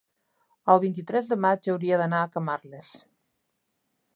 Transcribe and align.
el 0.73 0.79
vint-i-tres 0.85 1.29
de 1.33 1.37
maig 1.45 1.69
hauria 1.73 1.99
d'anar 2.03 2.23
a 2.23 2.31
Camarles. 2.37 2.91